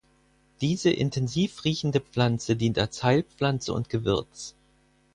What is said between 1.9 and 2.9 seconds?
Pflanze dient